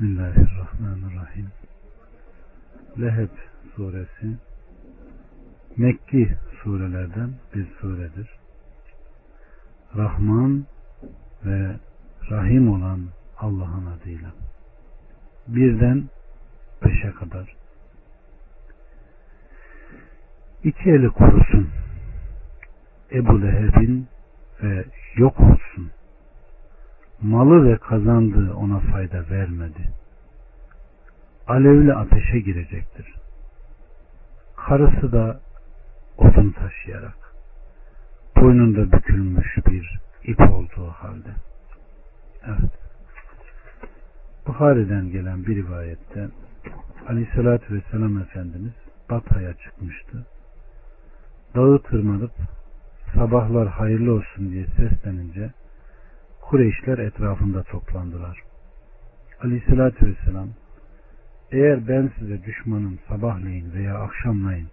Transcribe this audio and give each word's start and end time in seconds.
Bismillahirrahmanirrahim. 0.00 1.48
Leheb 3.00 3.28
suresi 3.76 4.36
Mekki 5.76 6.36
surelerden 6.62 7.30
bir 7.54 7.66
suredir. 7.80 8.28
Rahman 9.96 10.66
ve 11.44 11.76
Rahim 12.30 12.72
olan 12.72 13.00
Allah'ın 13.38 13.86
adıyla. 13.86 14.30
Birden 15.48 16.04
beşe 16.84 17.10
kadar. 17.10 17.56
İki 20.64 20.90
eli 20.90 21.08
kurusun. 21.08 21.68
Ebu 23.12 23.42
Leheb'in 23.42 24.08
ve 24.62 24.84
yok 25.16 25.40
olsun 25.40 25.90
malı 27.22 27.64
ve 27.68 27.76
kazandığı 27.76 28.54
ona 28.54 28.78
fayda 28.78 29.30
vermedi. 29.30 29.88
Alevli 31.48 31.94
ateşe 31.94 32.40
girecektir. 32.40 33.14
Karısı 34.56 35.12
da 35.12 35.40
odun 36.18 36.50
taşıyarak 36.50 37.34
boynunda 38.36 38.92
bükülmüş 38.92 39.56
bir 39.66 40.00
ip 40.24 40.40
olduğu 40.40 40.88
halde. 40.88 41.30
Evet. 42.46 42.70
Bukhari'den 44.46 45.10
gelen 45.10 45.46
bir 45.46 45.56
rivayette 45.56 46.28
Aleyhisselatü 47.08 47.74
Vesselam 47.74 48.18
Efendimiz 48.18 48.72
Bata'ya 49.10 49.54
çıkmıştı. 49.54 50.26
Dağı 51.54 51.82
tırmanıp 51.82 52.32
sabahlar 53.14 53.68
hayırlı 53.68 54.12
olsun 54.14 54.52
diye 54.52 54.66
seslenince 54.66 55.50
Kureyşler 56.50 56.98
etrafında 56.98 57.62
toplandılar. 57.62 58.42
Aleyhissalatü 59.42 60.06
vesselam 60.06 60.48
eğer 61.52 61.88
ben 61.88 62.10
size 62.18 62.44
düşmanın 62.44 62.98
sabahleyin 63.08 63.72
veya 63.72 63.98
akşamleyin 63.98 64.68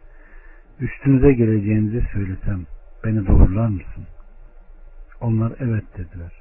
üstünüze 0.80 1.33
geleceğinizi 1.33 2.08
söylesem 2.14 2.66
beni 3.03 3.28
doğrular 3.28 3.67
mısın? 3.67 4.05
Onlar 5.22 5.53
evet 5.59 5.83
dediler. 5.98 6.31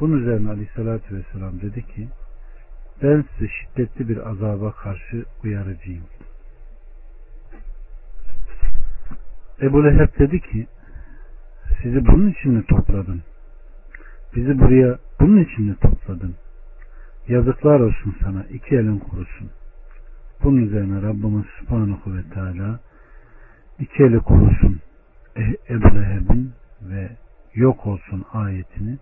Bunun 0.00 0.20
üzerine 0.22 0.50
Aleyhisselatü 0.50 1.16
Vesselam 1.16 1.60
dedi 1.60 1.86
ki 1.86 2.08
ben 3.02 3.24
size 3.32 3.50
şiddetli 3.52 4.08
bir 4.08 4.30
azaba 4.30 4.72
karşı 4.72 5.24
uyarıcıyım. 5.44 6.04
Ebu 9.62 9.84
Leheb 9.84 10.18
dedi 10.18 10.40
ki 10.40 10.66
sizi 11.82 12.06
bunun 12.06 12.30
için 12.30 12.52
mi 12.52 12.64
topladım? 12.66 13.22
Bizi 14.36 14.58
buraya 14.58 14.98
bunun 15.20 15.44
için 15.44 15.64
mi 15.64 15.76
topladın? 15.82 16.34
Yazıklar 17.28 17.80
olsun 17.80 18.16
sana. 18.22 18.42
iki 18.42 18.74
elin 18.74 18.98
kurusun. 18.98 19.50
Bunun 20.44 20.56
üzerine 20.56 21.02
Rabbimiz 21.02 21.46
Subhanahu 21.58 22.16
ve 22.16 22.22
Teala 22.34 22.80
iki 23.78 24.02
eli 24.02 24.20
kurusun 24.20 24.80
e, 25.36 25.42
Ebu 25.74 25.94
Leheb'in 25.94 26.52
ve 26.82 27.10
yok 27.54 27.86
olsun 27.86 28.24
ayetini 28.32 28.98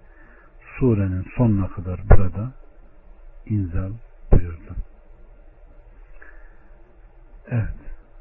surenin 0.78 1.26
sonuna 1.36 1.68
kadar 1.68 2.00
burada 2.10 2.52
inzal 3.46 3.92
buyurdu. 4.32 4.76
Evet. 7.50 7.74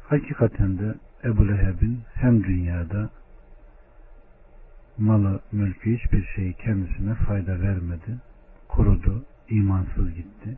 Hakikaten 0.04 0.80
de 0.80 0.96
Ebu 1.24 1.48
Leheb'in 1.48 2.00
hem 2.14 2.44
dünyada 2.44 3.10
malı, 4.98 5.40
mülkü 5.52 5.98
hiçbir 5.98 6.26
şeyi 6.36 6.54
kendisine 6.54 7.14
fayda 7.14 7.62
vermedi. 7.62 8.18
Kurudu, 8.68 9.26
imansız 9.50 10.16
gitti. 10.16 10.58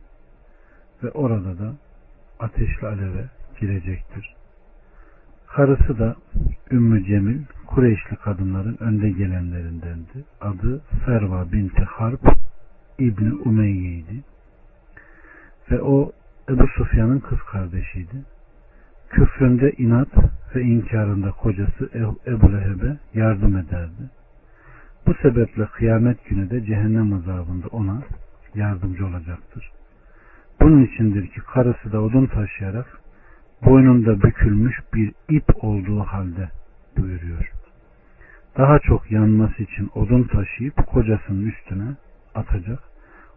Ve 1.02 1.10
orada 1.10 1.58
da 1.58 1.74
ateşli 2.38 2.86
aleve 2.86 3.24
girecektir. 3.60 4.34
Karısı 5.46 5.98
da 5.98 6.16
Ümmü 6.70 7.04
Cemil, 7.04 7.42
Kureyşli 7.66 8.16
kadınların 8.16 8.76
önde 8.80 9.10
gelenlerindendi. 9.10 10.24
Adı 10.40 10.82
Ferva 11.04 11.52
binti 11.52 11.82
Harp 11.82 12.20
İbni 12.98 13.34
Umeyye'ydi. 13.34 14.24
Ve 15.70 15.82
o 15.82 16.12
Ebu 16.48 16.66
Sufyan'ın 16.66 17.18
kız 17.20 17.38
kardeşiydi. 17.38 18.24
Küfründe 19.10 19.72
inat 19.72 20.08
ve 20.54 20.62
inkarında 20.62 21.30
kocası 21.30 21.90
Ebu 22.26 22.52
Leheb'e 22.52 22.96
yardım 23.14 23.56
ederdi. 23.56 24.19
Bu 25.06 25.14
sebeple 25.14 25.66
kıyamet 25.66 26.28
günü 26.28 26.50
de 26.50 26.64
cehennem 26.64 27.12
azabında 27.12 27.66
ona 27.70 28.02
yardımcı 28.54 29.06
olacaktır. 29.06 29.70
Bunun 30.60 30.84
içindir 30.84 31.26
ki 31.26 31.40
karısı 31.40 31.92
da 31.92 32.00
odun 32.00 32.26
taşıyarak 32.26 33.00
boynunda 33.64 34.22
bükülmüş 34.22 34.76
bir 34.94 35.12
ip 35.28 35.64
olduğu 35.64 36.00
halde 36.00 36.48
buyuruyor. 36.96 37.52
Daha 38.58 38.78
çok 38.78 39.10
yanması 39.10 39.62
için 39.62 39.90
odun 39.94 40.22
taşıyıp 40.22 40.86
kocasının 40.86 41.46
üstüne 41.46 41.96
atacak. 42.34 42.78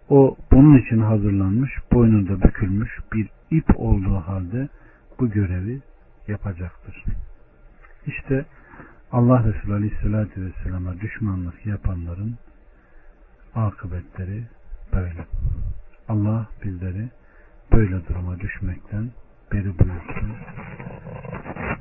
O 0.09 0.35
bunun 0.51 0.78
için 0.78 1.00
hazırlanmış 1.01 1.72
boynunda 1.91 2.41
bükülmüş 2.41 3.00
bir 3.13 3.30
ip 3.51 3.66
olduğu 3.75 4.16
halde 4.16 4.69
bu 5.19 5.30
görevi 5.30 5.81
yapacaktır. 6.28 7.03
İşte 8.06 8.45
Allah 9.13 9.44
Resulü 9.44 9.74
Aleyhisselatü 9.74 10.46
Vesselam'a 10.46 11.00
düşmanlık 11.00 11.66
yapanların 11.66 12.35
akıbetleri 13.56 14.44
böyle. 14.94 15.28
Allah 16.07 16.47
bizleri 16.63 17.09
böyle 17.72 18.07
duruma 18.07 18.40
düşmekten 18.40 19.12
beri 19.51 19.79
buyursun. 19.79 20.31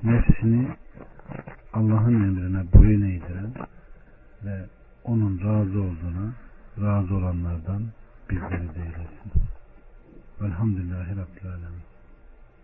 Nefsini 0.03 0.69
Allah'ın 1.73 2.15
emrine 2.15 2.73
boyun 2.73 3.03
eğdiren 3.03 3.53
ve 4.45 4.67
onun 5.05 5.39
razı 5.39 5.81
olduğuna 5.81 6.33
razı 6.81 7.15
olanlardan 7.15 7.83
bizleri 8.31 8.75
de 8.75 8.81
eylesin. 8.81 9.33
Velhamdülillahi 10.41 11.11
Rabbil 11.11 11.51
Alemin. 11.51 11.92